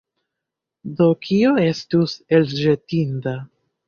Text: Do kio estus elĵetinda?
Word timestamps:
Do 1.01 1.09
kio 1.25 1.51
estus 1.63 2.15
elĵetinda? 2.39 3.35